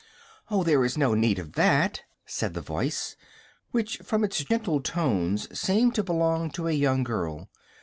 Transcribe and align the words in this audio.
"Oh, 0.49 0.63
there 0.63 0.83
is 0.83 0.97
no 0.97 1.13
need 1.13 1.37
of 1.37 1.53
that," 1.53 2.01
said 2.25 2.55
the 2.55 2.61
voice, 2.61 3.15
which 3.69 3.97
from 3.99 4.23
its 4.23 4.43
gentle 4.43 4.81
tones 4.81 5.47
seemed 5.55 5.93
to 5.93 6.03
belong 6.03 6.49
to 6.53 6.67
a 6.67 6.71
young 6.71 7.03
girl. 7.03 7.51